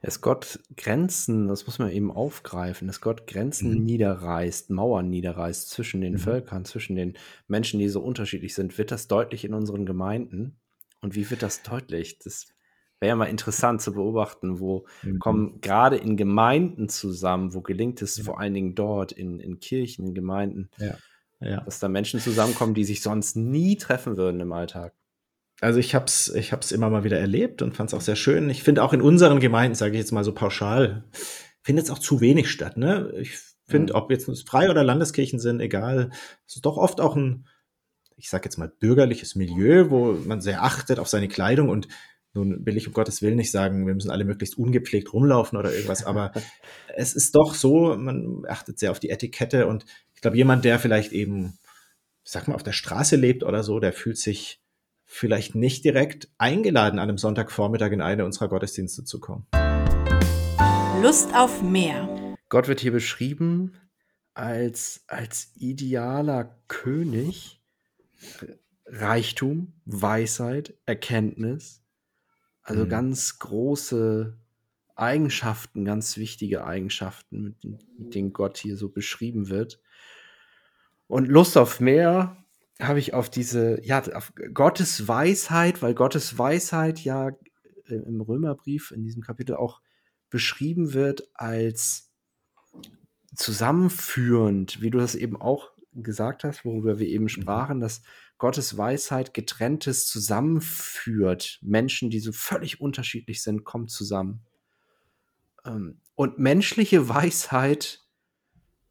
Es 0.02 0.20
Gott 0.20 0.60
Grenzen, 0.76 1.48
das 1.48 1.66
muss 1.66 1.78
man 1.78 1.90
eben 1.90 2.10
aufgreifen, 2.10 2.86
dass 2.86 3.00
Gott 3.00 3.26
Grenzen 3.26 3.78
mhm. 3.78 3.84
niederreißt, 3.84 4.70
Mauern 4.70 5.08
niederreißt 5.08 5.70
zwischen 5.70 6.00
den 6.00 6.14
mhm. 6.14 6.18
Völkern, 6.18 6.64
zwischen 6.64 6.96
den 6.96 7.14
Menschen, 7.48 7.80
die 7.80 7.88
so 7.88 8.00
unterschiedlich 8.00 8.54
sind, 8.54 8.78
wird 8.78 8.90
das 8.90 9.08
deutlich 9.08 9.44
in 9.44 9.54
unseren 9.54 9.86
Gemeinden. 9.86 10.56
Und 11.00 11.14
wie 11.14 11.28
wird 11.30 11.42
das 11.42 11.62
deutlich? 11.62 12.18
Das 12.18 12.46
wäre 13.04 13.10
ja 13.10 13.16
mal 13.16 13.26
interessant 13.26 13.82
zu 13.82 13.92
beobachten, 13.92 14.58
wo 14.58 14.86
mhm. 15.02 15.18
kommen 15.18 15.60
gerade 15.60 15.96
in 15.96 16.16
Gemeinden 16.16 16.88
zusammen, 16.88 17.54
wo 17.54 17.60
gelingt 17.60 18.00
es 18.02 18.16
ja. 18.16 18.24
vor 18.24 18.40
allen 18.40 18.54
Dingen 18.54 18.74
dort, 18.74 19.12
in, 19.12 19.38
in 19.38 19.60
Kirchen, 19.60 20.06
in 20.06 20.14
Gemeinden, 20.14 20.70
ja. 20.78 20.96
Ja. 21.40 21.60
Dass 21.60 21.78
da 21.78 21.88
Menschen 21.88 22.20
zusammenkommen, 22.20 22.74
die 22.74 22.84
sich 22.84 23.02
sonst 23.02 23.36
nie 23.36 23.76
treffen 23.76 24.16
würden 24.16 24.40
im 24.40 24.52
Alltag. 24.52 24.94
Also 25.60 25.78
ich 25.78 25.94
habe 25.94 26.06
es 26.06 26.34
ich 26.34 26.52
hab's 26.52 26.72
immer 26.72 26.90
mal 26.90 27.04
wieder 27.04 27.18
erlebt 27.18 27.60
und 27.60 27.74
fand 27.74 27.90
es 27.90 27.94
auch 27.94 28.00
sehr 28.00 28.16
schön. 28.16 28.48
Ich 28.50 28.62
finde 28.62 28.82
auch 28.82 28.92
in 28.92 29.02
unseren 29.02 29.40
Gemeinden, 29.40 29.74
sage 29.74 29.92
ich 29.92 29.98
jetzt 29.98 30.12
mal 30.12 30.24
so 30.24 30.32
pauschal, 30.32 31.04
findet 31.62 31.86
es 31.86 31.90
auch 31.90 31.98
zu 31.98 32.20
wenig 32.20 32.50
statt. 32.50 32.76
Ne? 32.76 33.12
Ich 33.18 33.38
finde, 33.66 33.92
mhm. 33.92 33.98
ob 33.98 34.10
jetzt 34.10 34.48
Frei- 34.48 34.70
oder 34.70 34.84
Landeskirchen 34.84 35.38
sind, 35.38 35.60
egal, 35.60 36.10
es 36.46 36.56
ist 36.56 36.66
doch 36.66 36.76
oft 36.76 37.00
auch 37.00 37.16
ein, 37.16 37.46
ich 38.16 38.30
sage 38.30 38.44
jetzt 38.44 38.56
mal, 38.56 38.68
bürgerliches 38.68 39.34
Milieu, 39.34 39.90
wo 39.90 40.12
man 40.12 40.40
sehr 40.40 40.62
achtet 40.62 40.98
auf 40.98 41.08
seine 41.08 41.28
Kleidung 41.28 41.68
und 41.68 41.88
nun 42.34 42.66
will 42.66 42.76
ich 42.76 42.86
um 42.86 42.92
Gottes 42.92 43.22
Willen 43.22 43.36
nicht 43.36 43.50
sagen, 43.50 43.86
wir 43.86 43.94
müssen 43.94 44.10
alle 44.10 44.24
möglichst 44.24 44.58
ungepflegt 44.58 45.12
rumlaufen 45.12 45.56
oder 45.58 45.72
irgendwas, 45.72 46.04
aber 46.04 46.32
es 46.96 47.14
ist 47.14 47.34
doch 47.34 47.54
so, 47.54 47.96
man 47.96 48.44
achtet 48.48 48.78
sehr 48.78 48.90
auf 48.90 49.00
die 49.00 49.10
Etikette 49.10 49.66
und 49.66 49.84
ich 50.14 50.20
glaube, 50.20 50.36
jemand, 50.36 50.64
der 50.64 50.78
vielleicht 50.78 51.12
eben, 51.12 51.58
sag 52.24 52.48
mal, 52.48 52.54
auf 52.54 52.62
der 52.62 52.72
Straße 52.72 53.16
lebt 53.16 53.44
oder 53.44 53.62
so, 53.62 53.78
der 53.78 53.92
fühlt 53.92 54.18
sich 54.18 54.60
vielleicht 55.06 55.54
nicht 55.54 55.84
direkt 55.84 56.28
eingeladen, 56.38 56.98
an 56.98 57.08
einem 57.08 57.18
Sonntagvormittag 57.18 57.92
in 57.92 58.00
eine 58.00 58.24
unserer 58.24 58.48
Gottesdienste 58.48 59.04
zu 59.04 59.20
kommen. 59.20 59.46
Lust 61.02 61.34
auf 61.34 61.62
mehr. 61.62 62.36
Gott 62.48 62.66
wird 62.66 62.80
hier 62.80 62.92
beschrieben 62.92 63.76
als, 64.32 65.04
als 65.06 65.52
idealer 65.56 66.58
König, 66.66 67.62
Reichtum, 68.86 69.74
Weisheit, 69.84 70.74
Erkenntnis, 70.86 71.83
also 72.64 72.84
mhm. 72.84 72.88
ganz 72.88 73.38
große 73.38 74.36
Eigenschaften, 74.96 75.84
ganz 75.84 76.16
wichtige 76.16 76.64
Eigenschaften, 76.64 77.42
mit, 77.42 77.64
mit 77.98 78.14
denen 78.14 78.32
Gott 78.32 78.58
hier 78.58 78.76
so 78.76 78.88
beschrieben 78.88 79.48
wird. 79.48 79.80
Und 81.06 81.28
Lust 81.28 81.56
auf 81.56 81.80
mehr 81.80 82.36
habe 82.80 82.98
ich 82.98 83.14
auf 83.14 83.30
diese, 83.30 83.84
ja, 83.84 84.02
auf 84.14 84.32
Gottes 84.52 85.06
Weisheit, 85.06 85.82
weil 85.82 85.94
Gottes 85.94 86.38
Weisheit 86.38 87.00
ja 87.00 87.28
äh, 87.86 87.94
im 87.94 88.20
Römerbrief 88.20 88.90
in 88.90 89.02
diesem 89.02 89.22
Kapitel 89.22 89.54
auch 89.54 89.80
beschrieben 90.30 90.94
wird 90.94 91.28
als 91.34 92.10
zusammenführend, 93.34 94.80
wie 94.80 94.90
du 94.90 94.98
das 94.98 95.14
eben 95.14 95.40
auch 95.40 95.70
gesagt 95.92 96.44
hast, 96.44 96.64
worüber 96.64 96.98
wir 96.98 97.06
eben 97.06 97.24
mhm. 97.24 97.28
sprachen, 97.28 97.80
dass 97.80 98.02
Gottes 98.38 98.76
Weisheit 98.76 99.34
getrenntes 99.34 100.06
zusammenführt. 100.06 101.58
Menschen, 101.62 102.10
die 102.10 102.20
so 102.20 102.32
völlig 102.32 102.80
unterschiedlich 102.80 103.42
sind, 103.42 103.64
kommen 103.64 103.88
zusammen. 103.88 104.40
Ähm, 105.64 106.00
und 106.14 106.38
menschliche 106.38 107.08
Weisheit 107.08 108.00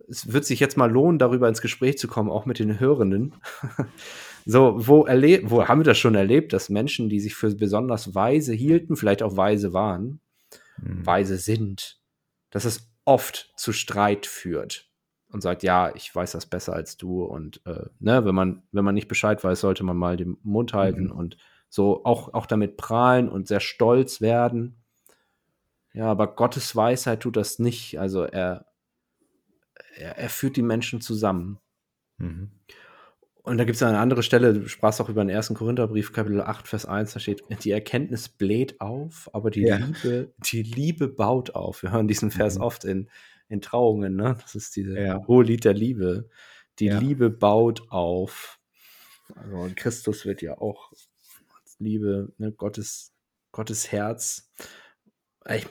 es 0.09 0.31
wird 0.31 0.45
sich 0.45 0.59
jetzt 0.59 0.77
mal 0.77 0.91
lohnen, 0.91 1.19
darüber 1.19 1.47
ins 1.47 1.61
Gespräch 1.61 1.97
zu 1.97 2.07
kommen, 2.07 2.29
auch 2.29 2.45
mit 2.45 2.59
den 2.59 2.79
Hörenden. 2.79 3.35
so, 4.45 4.75
wo, 4.77 5.05
erlebt, 5.05 5.49
wo 5.49 5.67
haben 5.67 5.79
wir 5.79 5.85
das 5.85 5.97
schon 5.97 6.15
erlebt, 6.15 6.53
dass 6.53 6.69
Menschen, 6.69 7.09
die 7.09 7.19
sich 7.19 7.35
für 7.35 7.53
besonders 7.55 8.13
weise 8.13 8.53
hielten, 8.53 8.95
vielleicht 8.95 9.23
auch 9.23 9.37
weise 9.37 9.73
waren, 9.73 10.19
mhm. 10.77 11.05
weise 11.05 11.37
sind, 11.37 12.01
dass 12.49 12.65
es 12.65 12.91
oft 13.05 13.53
zu 13.55 13.71
Streit 13.71 14.25
führt 14.25 14.89
und 15.33 15.41
sagt, 15.41 15.63
ja, 15.63 15.93
ich 15.95 16.13
weiß 16.13 16.31
das 16.31 16.45
besser 16.45 16.73
als 16.73 16.95
du 16.95 17.23
und 17.23 17.61
äh, 17.65 17.87
ne, 17.99 18.23
wenn 18.23 18.35
man 18.35 18.63
wenn 18.71 18.85
man 18.85 18.95
nicht 18.95 19.07
Bescheid 19.07 19.43
weiß, 19.43 19.59
sollte 19.59 19.83
man 19.83 19.97
mal 19.97 20.15
den 20.15 20.37
Mund 20.43 20.73
halten 20.73 21.05
mhm. 21.05 21.11
und 21.11 21.37
so 21.69 22.05
auch 22.05 22.33
auch 22.33 22.45
damit 22.45 22.77
prahlen 22.77 23.27
und 23.27 23.47
sehr 23.47 23.59
stolz 23.59 24.21
werden. 24.21 24.83
Ja, 25.93 26.05
aber 26.05 26.35
Gottes 26.35 26.75
Weisheit 26.75 27.21
tut 27.21 27.35
das 27.35 27.59
nicht. 27.59 27.99
Also 27.99 28.23
er 28.23 28.65
er, 29.95 30.17
er 30.17 30.29
führt 30.29 30.55
die 30.55 30.61
Menschen 30.61 31.01
zusammen. 31.01 31.59
Mhm. 32.17 32.51
Und 33.43 33.57
da 33.57 33.65
gibt 33.65 33.75
es 33.75 33.83
eine 33.83 33.99
andere 33.99 34.23
Stelle, 34.23 34.53
du 34.53 34.69
sprachst 34.69 35.01
auch 35.01 35.09
über 35.09 35.21
den 35.21 35.29
ersten 35.29 35.53
Korintherbrief, 35.53 36.13
Kapitel 36.13 36.41
8, 36.41 36.65
Vers 36.65 36.85
1, 36.85 37.11
da 37.11 37.19
steht, 37.19 37.43
die 37.65 37.71
Erkenntnis 37.71 38.29
bläht 38.29 38.79
auf, 38.79 39.29
aber 39.33 39.51
die, 39.51 39.63
ja. 39.63 39.75
Liebe, 39.75 40.33
die 40.45 40.63
Liebe 40.63 41.09
baut 41.09 41.53
auf. 41.53 41.83
Wir 41.83 41.91
hören 41.91 42.07
diesen 42.07 42.31
Vers 42.31 42.55
mhm. 42.57 42.63
oft 42.63 42.85
in, 42.85 42.99
in 42.99 43.42
Trauungen, 43.61 44.15
ne? 44.15 44.37
Das 44.41 44.55
ist 44.55 44.75
diese 44.75 44.99
ja. 44.99 45.25
hohe 45.27 45.43
Lied 45.43 45.65
der 45.65 45.73
Liebe. 45.73 46.29
Die 46.79 46.85
ja. 46.85 46.99
Liebe 46.99 47.29
baut 47.29 47.91
auf. 47.91 48.59
Also 49.35 49.57
und 49.57 49.75
Christus 49.75 50.25
wird 50.25 50.41
ja 50.41 50.57
auch 50.57 50.91
als 50.91 51.79
Liebe, 51.79 52.33
ne, 52.37 52.51
Gottes, 52.51 53.13
Gottes 53.51 53.91
Herz. 53.91 54.51
Ich, 55.49 55.67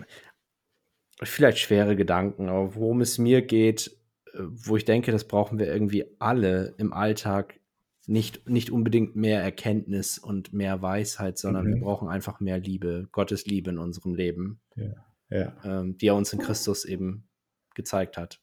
vielleicht 1.22 1.58
schwere 1.58 1.96
Gedanken, 1.96 2.48
aber 2.48 2.74
worum 2.74 3.00
es 3.00 3.18
mir 3.18 3.42
geht, 3.42 3.96
wo 4.34 4.76
ich 4.76 4.84
denke, 4.84 5.12
das 5.12 5.24
brauchen 5.24 5.58
wir 5.58 5.66
irgendwie 5.66 6.06
alle 6.18 6.74
im 6.78 6.92
Alltag. 6.92 7.58
Nicht, 8.06 8.48
nicht 8.48 8.70
unbedingt 8.70 9.14
mehr 9.14 9.40
Erkenntnis 9.40 10.18
und 10.18 10.52
mehr 10.52 10.82
Weisheit, 10.82 11.38
sondern 11.38 11.66
mhm. 11.66 11.74
wir 11.74 11.80
brauchen 11.82 12.08
einfach 12.08 12.40
mehr 12.40 12.58
Liebe, 12.58 13.08
Gottes 13.12 13.46
Liebe 13.46 13.70
in 13.70 13.78
unserem 13.78 14.14
Leben, 14.14 14.60
ja. 14.74 14.92
Ja. 15.30 15.52
Ähm, 15.64 15.96
die 15.98 16.08
er 16.08 16.16
uns 16.16 16.32
in 16.32 16.40
Christus 16.40 16.84
eben 16.84 17.28
gezeigt 17.74 18.16
hat. 18.16 18.40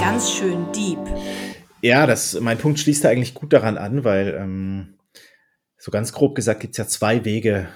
Ganz 0.00 0.30
schön 0.30 0.70
deep. 0.72 0.98
Ja, 1.82 2.06
das, 2.06 2.38
mein 2.40 2.58
Punkt 2.58 2.78
schließt 2.78 3.04
da 3.04 3.10
eigentlich 3.10 3.34
gut 3.34 3.52
daran 3.52 3.76
an, 3.76 4.04
weil 4.04 4.34
ähm, 4.38 4.98
so 5.76 5.90
ganz 5.90 6.12
grob 6.12 6.34
gesagt 6.34 6.60
gibt 6.60 6.72
es 6.72 6.78
ja 6.78 6.86
zwei 6.86 7.24
Wege, 7.24 7.68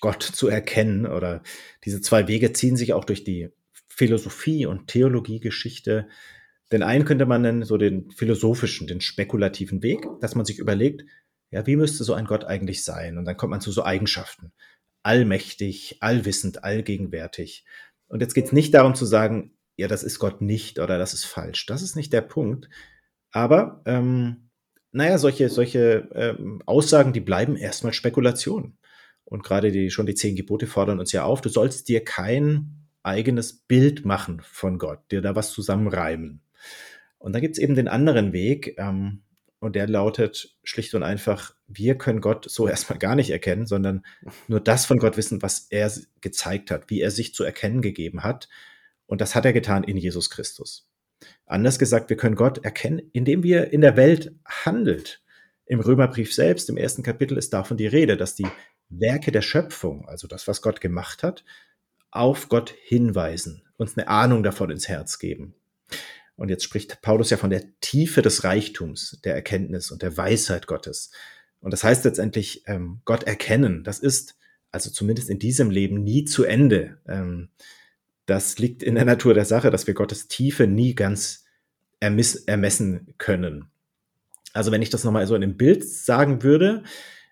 Gott 0.00 0.22
zu 0.22 0.48
erkennen. 0.48 1.06
Oder 1.06 1.42
diese 1.84 2.00
zwei 2.00 2.26
Wege 2.26 2.52
ziehen 2.52 2.76
sich 2.76 2.92
auch 2.92 3.04
durch 3.04 3.24
die 3.24 3.50
Philosophie 3.88 4.66
und 4.66 4.86
Theologiegeschichte. 4.86 6.08
Den 6.72 6.82
einen 6.82 7.04
könnte 7.04 7.26
man 7.26 7.42
nennen 7.42 7.64
so 7.64 7.76
den 7.76 8.10
philosophischen, 8.10 8.86
den 8.86 9.00
spekulativen 9.00 9.82
Weg, 9.82 10.06
dass 10.20 10.34
man 10.34 10.46
sich 10.46 10.58
überlegt, 10.58 11.04
ja, 11.50 11.66
wie 11.66 11.76
müsste 11.76 12.04
so 12.04 12.14
ein 12.14 12.26
Gott 12.26 12.44
eigentlich 12.44 12.84
sein? 12.84 13.18
Und 13.18 13.24
dann 13.24 13.36
kommt 13.36 13.50
man 13.50 13.60
zu 13.60 13.72
so 13.72 13.84
Eigenschaften. 13.84 14.52
Allmächtig, 15.02 15.98
allwissend, 16.00 16.64
allgegenwärtig. 16.64 17.64
Und 18.10 18.20
jetzt 18.20 18.34
geht 18.34 18.46
es 18.46 18.52
nicht 18.52 18.74
darum 18.74 18.94
zu 18.94 19.06
sagen, 19.06 19.56
ja, 19.76 19.88
das 19.88 20.02
ist 20.02 20.18
Gott 20.18 20.42
nicht 20.42 20.78
oder 20.78 20.98
das 20.98 21.14
ist 21.14 21.24
falsch. 21.24 21.64
Das 21.66 21.80
ist 21.80 21.96
nicht 21.96 22.12
der 22.12 22.20
Punkt. 22.20 22.68
Aber, 23.30 23.80
ähm, 23.86 24.50
naja, 24.92 25.16
solche, 25.16 25.48
solche 25.48 26.08
ähm, 26.12 26.60
Aussagen, 26.66 27.12
die 27.12 27.20
bleiben 27.20 27.56
erstmal 27.56 27.92
Spekulationen. 27.92 28.76
Und 29.24 29.44
gerade 29.44 29.70
die, 29.70 29.90
schon 29.90 30.06
die 30.06 30.16
zehn 30.16 30.34
Gebote 30.34 30.66
fordern 30.66 30.98
uns 30.98 31.12
ja 31.12 31.22
auf, 31.22 31.40
du 31.40 31.48
sollst 31.48 31.88
dir 31.88 32.04
kein 32.04 32.88
eigenes 33.04 33.52
Bild 33.52 34.04
machen 34.04 34.42
von 34.42 34.78
Gott, 34.78 34.98
dir 35.12 35.22
da 35.22 35.36
was 35.36 35.52
zusammenreimen. 35.52 36.42
Und 37.18 37.32
dann 37.32 37.40
gibt 37.40 37.56
es 37.56 37.62
eben 37.62 37.76
den 37.76 37.88
anderen 37.88 38.32
Weg, 38.32 38.74
ähm, 38.76 39.22
und 39.60 39.76
der 39.76 39.86
lautet 39.86 40.56
schlicht 40.64 40.94
und 40.94 41.02
einfach, 41.02 41.54
wir 41.68 41.96
können 41.96 42.20
Gott 42.20 42.50
so 42.50 42.66
erstmal 42.66 42.98
gar 42.98 43.14
nicht 43.14 43.30
erkennen, 43.30 43.66
sondern 43.66 44.04
nur 44.48 44.60
das 44.60 44.86
von 44.86 44.98
Gott 44.98 45.16
wissen, 45.16 45.42
was 45.42 45.66
er 45.70 45.92
gezeigt 46.20 46.70
hat, 46.70 46.90
wie 46.90 47.00
er 47.00 47.10
sich 47.10 47.34
zu 47.34 47.44
erkennen 47.44 47.82
gegeben 47.82 48.24
hat. 48.24 48.48
Und 49.06 49.20
das 49.20 49.34
hat 49.34 49.44
er 49.44 49.52
getan 49.52 49.84
in 49.84 49.96
Jesus 49.96 50.30
Christus. 50.30 50.88
Anders 51.44 51.78
gesagt, 51.78 52.08
wir 52.08 52.16
können 52.16 52.36
Gott 52.36 52.64
erkennen, 52.64 53.02
indem 53.12 53.42
wir 53.42 53.72
in 53.72 53.82
der 53.82 53.96
Welt 53.96 54.32
handelt. 54.46 55.22
Im 55.66 55.80
Römerbrief 55.80 56.34
selbst, 56.34 56.70
im 56.70 56.76
ersten 56.76 57.02
Kapitel, 57.02 57.36
ist 57.36 57.52
davon 57.52 57.76
die 57.76 57.86
Rede, 57.86 58.16
dass 58.16 58.34
die 58.34 58.48
Werke 58.88 59.30
der 59.30 59.42
Schöpfung, 59.42 60.08
also 60.08 60.26
das, 60.26 60.48
was 60.48 60.62
Gott 60.62 60.80
gemacht 60.80 61.22
hat, 61.22 61.44
auf 62.10 62.48
Gott 62.48 62.74
hinweisen, 62.82 63.62
uns 63.76 63.96
eine 63.96 64.08
Ahnung 64.08 64.42
davon 64.42 64.70
ins 64.70 64.88
Herz 64.88 65.18
geben. 65.18 65.54
Und 66.40 66.48
jetzt 66.48 66.64
spricht 66.64 67.02
Paulus 67.02 67.28
ja 67.28 67.36
von 67.36 67.50
der 67.50 67.64
Tiefe 67.80 68.22
des 68.22 68.44
Reichtums, 68.44 69.20
der 69.24 69.34
Erkenntnis 69.34 69.90
und 69.90 70.00
der 70.00 70.16
Weisheit 70.16 70.66
Gottes. 70.66 71.10
Und 71.60 71.70
das 71.70 71.84
heißt 71.84 72.02
letztendlich, 72.06 72.62
ähm, 72.66 73.02
Gott 73.04 73.24
erkennen, 73.24 73.84
das 73.84 73.98
ist 73.98 74.38
also 74.72 74.88
zumindest 74.88 75.28
in 75.28 75.38
diesem 75.38 75.68
Leben 75.70 76.02
nie 76.02 76.24
zu 76.24 76.44
Ende. 76.44 76.96
Ähm, 77.06 77.50
das 78.24 78.58
liegt 78.58 78.82
in 78.82 78.94
der 78.94 79.04
Natur 79.04 79.34
der 79.34 79.44
Sache, 79.44 79.70
dass 79.70 79.86
wir 79.86 79.92
Gottes 79.92 80.28
Tiefe 80.28 80.66
nie 80.66 80.94
ganz 80.94 81.44
ermessen 82.00 83.12
können. 83.18 83.66
Also 84.54 84.72
wenn 84.72 84.80
ich 84.80 84.88
das 84.88 85.04
nochmal 85.04 85.26
so 85.26 85.34
in 85.34 85.42
einem 85.42 85.58
Bild 85.58 85.86
sagen 85.86 86.42
würde, 86.42 86.84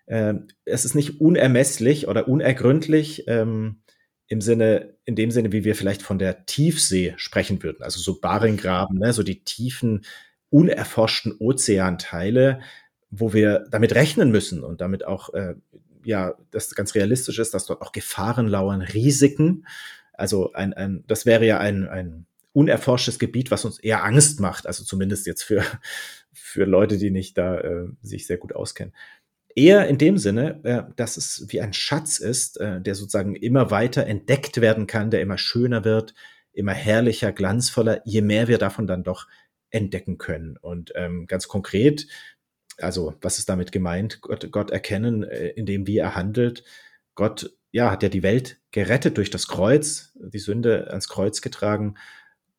äh, 0.05 0.35
es 0.65 0.85
ist 0.85 0.93
nicht 0.93 1.19
unermesslich 1.19 2.07
oder 2.07 2.27
unergründlich, 2.27 3.23
ähm, 3.25 3.81
im 4.29 4.41
Sinne, 4.41 4.93
in 5.05 5.15
dem 5.15 5.31
Sinne, 5.31 5.51
wie 5.51 5.63
wir 5.63 5.75
vielleicht 5.75 6.03
von 6.03 6.19
der 6.19 6.45
Tiefsee 6.45 7.15
sprechen 7.17 7.61
würden, 7.63 7.83
also 7.83 7.99
so 7.99 8.21
Baringgraben, 8.21 8.97
ne, 8.99 9.11
so 9.11 9.23
die 9.23 9.43
tiefen, 9.43 10.05
unerforschten 10.51 11.35
Ozeanteile, 11.39 12.61
wo 13.09 13.33
wir 13.33 13.65
damit 13.71 13.95
rechnen 13.95 14.31
müssen 14.31 14.63
und 14.63 14.81
damit 14.81 15.05
auch, 15.05 15.33
äh, 15.33 15.55
ja, 16.03 16.35
das 16.51 16.75
ganz 16.75 16.93
realistisch 16.93 17.39
ist, 17.39 17.55
dass 17.55 17.65
dort 17.65 17.81
auch 17.81 17.91
Gefahren 17.91 18.47
lauern, 18.47 18.81
Risiken. 18.81 19.65
Also 20.13 20.53
ein, 20.53 20.73
ein, 20.73 21.03
das 21.07 21.25
wäre 21.25 21.45
ja 21.45 21.57
ein, 21.57 21.87
ein 21.87 22.27
unerforschtes 22.53 23.17
Gebiet, 23.17 23.49
was 23.49 23.65
uns 23.65 23.79
eher 23.79 24.03
Angst 24.03 24.39
macht, 24.39 24.67
also 24.67 24.83
zumindest 24.83 25.25
jetzt 25.25 25.43
für, 25.43 25.63
für 26.33 26.65
Leute, 26.65 26.97
die 26.97 27.09
nicht 27.09 27.35
da 27.37 27.59
äh, 27.59 27.87
sich 28.03 28.27
sehr 28.27 28.37
gut 28.37 28.53
auskennen. 28.53 28.93
Eher 29.55 29.87
in 29.87 29.97
dem 29.97 30.17
Sinne, 30.17 30.59
äh, 30.63 30.83
dass 30.95 31.17
es 31.17 31.45
wie 31.49 31.61
ein 31.61 31.73
Schatz 31.73 32.19
ist, 32.19 32.59
äh, 32.59 32.81
der 32.81 32.95
sozusagen 32.95 33.35
immer 33.35 33.71
weiter 33.71 34.05
entdeckt 34.05 34.61
werden 34.61 34.87
kann, 34.87 35.11
der 35.11 35.21
immer 35.21 35.37
schöner 35.37 35.83
wird, 35.83 36.13
immer 36.51 36.73
herrlicher, 36.73 37.31
glanzvoller, 37.31 38.01
je 38.05 38.21
mehr 38.21 38.47
wir 38.47 38.57
davon 38.57 38.87
dann 38.87 39.03
doch 39.03 39.27
entdecken 39.71 40.17
können. 40.17 40.57
Und 40.57 40.91
ähm, 40.95 41.27
ganz 41.27 41.47
konkret, 41.47 42.07
also 42.77 43.15
was 43.21 43.39
ist 43.39 43.49
damit 43.49 43.71
gemeint? 43.71 44.21
Gott, 44.21 44.51
Gott 44.51 44.71
erkennen, 44.71 45.23
äh, 45.23 45.49
indem 45.49 45.87
wie 45.87 45.97
er 45.97 46.15
handelt. 46.15 46.63
Gott 47.15 47.51
ja, 47.71 47.91
hat 47.91 48.03
ja 48.03 48.09
die 48.09 48.23
Welt 48.23 48.59
gerettet 48.71 49.17
durch 49.17 49.29
das 49.29 49.47
Kreuz, 49.47 50.13
die 50.15 50.39
Sünde 50.39 50.87
ans 50.89 51.07
Kreuz 51.07 51.41
getragen. 51.41 51.95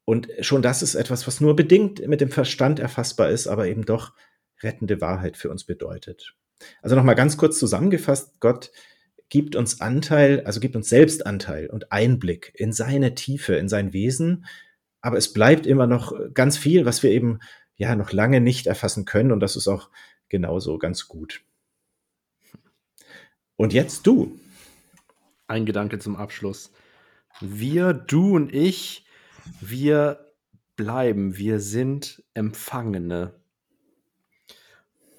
Und 0.04 0.28
schon 0.40 0.62
das 0.62 0.82
ist 0.82 0.94
etwas, 0.94 1.26
was 1.26 1.40
nur 1.40 1.56
bedingt 1.56 2.06
mit 2.06 2.20
dem 2.20 2.30
Verstand 2.30 2.78
erfassbar 2.78 3.30
ist, 3.30 3.46
aber 3.46 3.66
eben 3.66 3.84
doch 3.84 4.12
rettende 4.62 5.00
Wahrheit 5.00 5.36
für 5.36 5.50
uns 5.50 5.64
bedeutet. 5.64 6.34
Also 6.82 6.96
nochmal 6.96 7.14
ganz 7.14 7.36
kurz 7.36 7.58
zusammengefasst, 7.58 8.40
Gott 8.40 8.70
gibt 9.28 9.56
uns 9.56 9.80
Anteil, 9.80 10.42
also 10.44 10.60
gibt 10.60 10.76
uns 10.76 10.88
selbst 10.88 11.24
Anteil 11.24 11.68
und 11.68 11.92
Einblick 11.92 12.52
in 12.54 12.72
seine 12.72 13.14
Tiefe, 13.14 13.54
in 13.54 13.68
sein 13.68 13.92
Wesen. 13.92 14.44
Aber 15.00 15.16
es 15.16 15.32
bleibt 15.32 15.66
immer 15.66 15.86
noch 15.86 16.12
ganz 16.34 16.58
viel, 16.58 16.84
was 16.84 17.02
wir 17.02 17.10
eben 17.10 17.38
ja 17.76 17.96
noch 17.96 18.12
lange 18.12 18.40
nicht 18.40 18.66
erfassen 18.66 19.04
können. 19.04 19.32
Und 19.32 19.40
das 19.40 19.56
ist 19.56 19.68
auch 19.68 19.88
genauso 20.28 20.78
ganz 20.78 21.08
gut. 21.08 21.42
Und 23.56 23.72
jetzt 23.72 24.06
du. 24.06 24.38
Ein 25.46 25.64
Gedanke 25.64 25.98
zum 25.98 26.16
Abschluss. 26.16 26.72
Wir, 27.40 27.92
du 27.92 28.36
und 28.36 28.54
ich, 28.54 29.06
wir 29.60 30.26
bleiben, 30.76 31.36
wir 31.36 31.60
sind 31.60 32.22
Empfangene. 32.34 33.39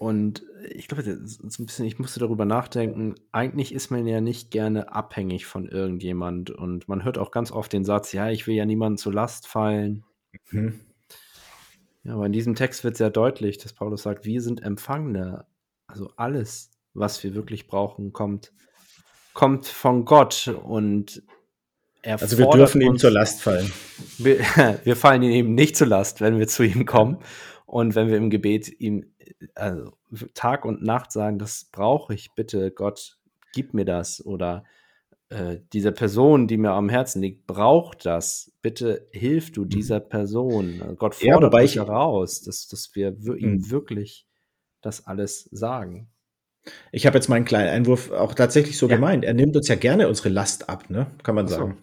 Und 0.01 0.43
ich 0.73 0.87
glaube, 0.87 1.03
so 1.03 1.61
ein 1.61 1.65
bisschen, 1.67 1.85
ich 1.85 1.99
musste 1.99 2.19
darüber 2.19 2.43
nachdenken, 2.43 3.13
eigentlich 3.31 3.71
ist 3.71 3.91
man 3.91 4.07
ja 4.07 4.19
nicht 4.19 4.49
gerne 4.49 4.91
abhängig 4.91 5.45
von 5.45 5.67
irgendjemand. 5.67 6.49
Und 6.49 6.89
man 6.89 7.03
hört 7.03 7.19
auch 7.19 7.29
ganz 7.29 7.51
oft 7.51 7.71
den 7.71 7.85
Satz, 7.85 8.11
ja, 8.11 8.31
ich 8.31 8.47
will 8.47 8.55
ja 8.55 8.65
niemandem 8.65 8.97
zur 8.97 9.13
Last 9.13 9.47
fallen. 9.47 10.03
Mhm. 10.49 10.79
Ja, 12.01 12.15
aber 12.15 12.25
in 12.25 12.31
diesem 12.31 12.55
Text 12.55 12.83
wird 12.83 12.97
sehr 12.97 13.11
deutlich, 13.11 13.59
dass 13.59 13.73
Paulus 13.73 14.01
sagt, 14.01 14.25
wir 14.25 14.41
sind 14.41 14.63
Empfangene. 14.63 15.45
Also 15.85 16.11
alles, 16.15 16.71
was 16.95 17.23
wir 17.23 17.35
wirklich 17.35 17.67
brauchen, 17.67 18.11
kommt, 18.11 18.53
kommt 19.35 19.67
von 19.67 20.05
Gott. 20.05 20.47
Und 20.63 21.21
er 22.01 22.19
also 22.19 22.39
wir 22.39 22.49
dürfen 22.49 22.81
ihm 22.81 22.97
zur 22.97 23.11
Last 23.11 23.43
fallen. 23.43 23.71
Wir, 24.17 24.39
wir 24.83 24.95
fallen 24.95 25.21
ihm 25.21 25.31
eben 25.31 25.53
nicht 25.53 25.77
zur 25.77 25.85
Last, 25.85 26.21
wenn 26.21 26.39
wir 26.39 26.47
zu 26.47 26.63
ihm 26.63 26.87
kommen. 26.87 27.19
Und 27.67 27.93
wenn 27.93 28.09
wir 28.09 28.17
im 28.17 28.31
Gebet 28.31 28.67
ihm 28.81 29.05
also 29.55 29.93
Tag 30.33 30.65
und 30.65 30.83
Nacht 30.83 31.11
sagen, 31.11 31.39
das 31.39 31.65
brauche 31.71 32.13
ich, 32.13 32.33
bitte 32.35 32.71
Gott, 32.71 33.17
gib 33.53 33.73
mir 33.73 33.85
das. 33.85 34.25
Oder 34.25 34.63
äh, 35.29 35.57
diese 35.73 35.91
Person, 35.91 36.47
die 36.47 36.57
mir 36.57 36.71
am 36.71 36.89
Herzen 36.89 37.21
liegt, 37.21 37.47
braucht 37.47 38.05
das. 38.05 38.51
Bitte 38.61 39.07
hilf 39.11 39.51
du 39.51 39.63
mhm. 39.63 39.69
dieser 39.69 39.99
Person. 39.99 40.95
Gott 40.97 41.15
fordert 41.15 41.53
ja, 41.53 41.85
heraus, 41.85 42.41
dass, 42.41 42.67
dass 42.67 42.95
wir 42.95 43.15
ihm 43.37 43.53
mhm. 43.53 43.71
wirklich 43.71 44.27
das 44.81 45.07
alles 45.07 45.49
sagen. 45.51 46.09
Ich 46.91 47.05
habe 47.05 47.17
jetzt 47.17 47.27
meinen 47.27 47.45
kleinen 47.45 47.69
Einwurf 47.69 48.11
auch 48.11 48.33
tatsächlich 48.33 48.77
so 48.77 48.87
ja. 48.87 48.95
gemeint. 48.95 49.23
Er 49.23 49.33
nimmt 49.33 49.55
uns 49.55 49.67
ja 49.67 49.75
gerne 49.75 50.07
unsere 50.07 50.29
Last 50.29 50.69
ab, 50.69 50.89
ne? 50.89 51.07
Kann 51.23 51.35
man 51.35 51.47
so. 51.47 51.55
sagen. 51.55 51.77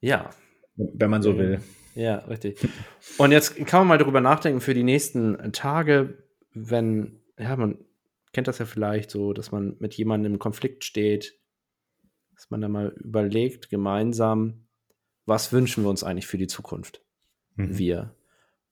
Ja. 0.00 0.30
Wenn 0.76 1.10
man 1.10 1.22
so 1.22 1.36
will. 1.36 1.60
Ja, 1.94 2.16
richtig. 2.20 2.58
Und 3.18 3.32
jetzt 3.32 3.54
kann 3.66 3.80
man 3.80 3.88
mal 3.88 3.98
darüber 3.98 4.20
nachdenken 4.20 4.60
für 4.60 4.74
die 4.74 4.82
nächsten 4.82 5.52
Tage, 5.52 6.18
wenn, 6.52 7.20
ja, 7.38 7.56
man 7.56 7.78
kennt 8.32 8.48
das 8.48 8.58
ja 8.58 8.66
vielleicht 8.66 9.10
so, 9.10 9.32
dass 9.32 9.52
man 9.52 9.76
mit 9.78 9.94
jemandem 9.94 10.34
im 10.34 10.38
Konflikt 10.38 10.84
steht, 10.84 11.38
dass 12.34 12.50
man 12.50 12.60
da 12.60 12.68
mal 12.68 12.94
überlegt, 12.98 13.70
gemeinsam, 13.70 14.66
was 15.26 15.52
wünschen 15.52 15.84
wir 15.84 15.90
uns 15.90 16.02
eigentlich 16.02 16.26
für 16.26 16.38
die 16.38 16.46
Zukunft? 16.46 17.02
Mhm. 17.56 17.78
Wir. 17.78 18.14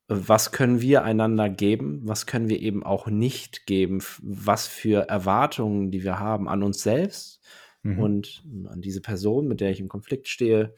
Was 0.08 0.52
können 0.52 0.80
wir 0.80 1.04
einander 1.04 1.50
geben? 1.50 2.00
Was 2.04 2.26
können 2.26 2.48
wir 2.48 2.60
eben 2.60 2.82
auch 2.82 3.08
nicht 3.08 3.66
geben? 3.66 4.02
Was 4.22 4.66
für 4.66 5.08
Erwartungen, 5.08 5.90
die 5.90 6.02
wir 6.02 6.18
haben 6.18 6.48
an 6.48 6.62
uns 6.62 6.82
selbst 6.82 7.44
mhm. 7.82 7.98
und 7.98 8.42
an 8.70 8.80
diese 8.80 9.02
Person, 9.02 9.48
mit 9.48 9.60
der 9.60 9.70
ich 9.70 9.80
im 9.80 9.88
Konflikt 9.88 10.28
stehe, 10.28 10.74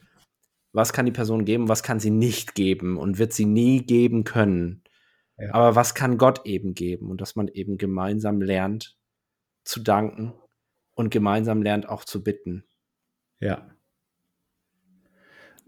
was 0.73 0.93
kann 0.93 1.05
die 1.05 1.11
Person 1.11 1.45
geben, 1.45 1.69
was 1.69 1.83
kann 1.83 1.99
sie 1.99 2.11
nicht 2.11 2.55
geben 2.55 2.97
und 2.97 3.19
wird 3.19 3.33
sie 3.33 3.45
nie 3.45 3.83
geben 3.85 4.23
können. 4.23 4.83
Ja. 5.41 5.53
Aber 5.53 5.75
was 5.75 5.95
kann 5.95 6.17
Gott 6.17 6.45
eben 6.45 6.73
geben 6.75 7.09
und 7.09 7.21
dass 7.21 7.35
man 7.35 7.47
eben 7.47 7.77
gemeinsam 7.77 8.41
lernt 8.41 8.97
zu 9.63 9.79
danken 9.79 10.33
und 10.93 11.09
gemeinsam 11.09 11.61
lernt 11.61 11.89
auch 11.89 12.05
zu 12.05 12.23
bitten. 12.23 12.63
Ja. 13.39 13.69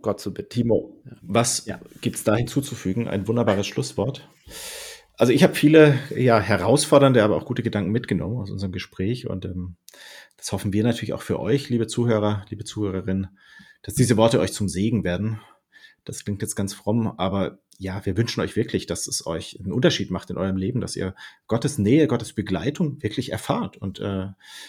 Gott 0.02 0.20
zu 0.20 0.34
bitten. 0.34 0.50
Timo, 0.50 1.02
was 1.22 1.66
ja. 1.66 1.80
gibt 2.02 2.18
es 2.18 2.24
da 2.24 2.36
hinzuzufügen? 2.36 3.08
Ein 3.08 3.28
wunderbares 3.28 3.66
Schlusswort. 3.66 4.30
Also 5.16 5.32
ich 5.32 5.44
habe 5.44 5.56
viele 5.56 5.98
ja, 6.16 6.40
herausfordernde, 6.40 7.24
aber 7.24 7.38
auch 7.38 7.46
gute 7.46 7.64
Gedanken 7.64 7.92
mitgenommen 7.92 8.38
aus 8.38 8.52
unserem 8.52 8.72
Gespräch 8.72 9.28
und 9.28 9.46
ähm, 9.46 9.78
das 10.38 10.52
hoffen 10.52 10.74
wir 10.74 10.84
natürlich 10.84 11.14
auch 11.14 11.22
für 11.22 11.40
euch, 11.40 11.70
liebe 11.70 11.88
Zuhörer, 11.88 12.46
liebe 12.50 12.64
Zuhörerinnen, 12.64 13.38
dass 13.84 13.94
diese 13.94 14.18
Worte 14.18 14.40
euch 14.40 14.54
zum 14.54 14.68
Segen 14.68 15.04
werden. 15.04 15.40
Das 16.06 16.24
klingt 16.24 16.42
jetzt 16.42 16.56
ganz 16.56 16.74
fromm, 16.74 17.08
aber 17.18 17.60
ja, 17.80 18.06
wir 18.06 18.18
wünschen 18.18 18.42
euch 18.42 18.56
wirklich, 18.56 18.86
dass 18.86 19.08
es 19.08 19.26
euch 19.26 19.60
einen 19.60 19.72
Unterschied 19.72 20.12
macht 20.12 20.30
in 20.30 20.38
eurem 20.38 20.58
Leben, 20.58 20.80
dass 20.80 20.96
ihr 20.96 21.16
Gottes 21.48 21.78
Nähe, 21.78 22.08
Gottes 22.08 22.34
Begleitung 22.34 23.02
wirklich 23.02 23.32
erfahrt 23.32 23.78
und 23.78 24.00
äh, 24.00 24.28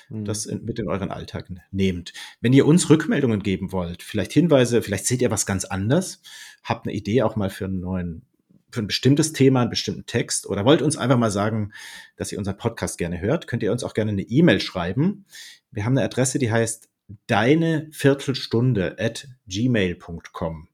mhm. 0.08 0.24
das 0.24 0.46
in, 0.46 0.64
mit 0.64 0.78
in 0.78 0.88
euren 0.88 1.10
Alltag 1.10 1.50
nehmt. 1.70 2.12
Wenn 2.40 2.52
ihr 2.52 2.66
uns 2.66 2.88
Rückmeldungen 2.88 3.42
geben 3.42 3.72
wollt, 3.72 4.02
vielleicht 4.02 4.32
Hinweise, 4.32 4.82
vielleicht 4.82 5.06
seht 5.06 5.22
ihr 5.22 5.30
was 5.30 5.46
ganz 5.46 5.64
anders, 5.64 6.22
habt 6.62 6.86
eine 6.86 6.96
Idee 6.96 7.22
auch 7.22 7.36
mal 7.36 7.50
für 7.50 7.66
einen 7.66 7.80
neuen 7.80 8.26
für 8.70 8.80
ein 8.80 8.88
bestimmtes 8.88 9.32
Thema, 9.32 9.60
einen 9.60 9.70
bestimmten 9.70 10.04
Text 10.04 10.48
oder 10.48 10.64
wollt 10.64 10.82
uns 10.82 10.96
einfach 10.96 11.16
mal 11.16 11.30
sagen, 11.30 11.72
dass 12.16 12.32
ihr 12.32 12.38
unseren 12.38 12.56
Podcast 12.56 12.98
gerne 12.98 13.20
hört, 13.20 13.46
könnt 13.46 13.62
ihr 13.62 13.70
uns 13.70 13.84
auch 13.84 13.94
gerne 13.94 14.10
eine 14.10 14.22
E-Mail 14.22 14.60
schreiben. 14.60 15.26
Wir 15.70 15.84
haben 15.84 15.96
eine 15.96 16.04
Adresse, 16.04 16.40
die 16.40 16.50
heißt 16.50 16.88
deine 17.28 17.88
Viertelstunde 17.92 18.96
at 18.98 19.28
gmail.com. 19.46 20.68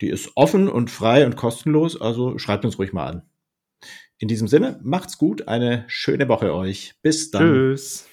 Die 0.00 0.08
ist 0.08 0.32
offen 0.34 0.68
und 0.68 0.90
frei 0.90 1.26
und 1.26 1.36
kostenlos, 1.36 2.00
also 2.00 2.38
schreibt 2.38 2.64
uns 2.64 2.78
ruhig 2.78 2.92
mal 2.92 3.06
an. 3.06 3.22
In 4.18 4.28
diesem 4.28 4.48
Sinne, 4.48 4.80
macht's 4.82 5.18
gut, 5.18 5.48
eine 5.48 5.84
schöne 5.88 6.28
Woche 6.28 6.54
euch. 6.54 6.94
Bis 7.02 7.30
dann. 7.30 7.42
Tschüss. 7.42 8.06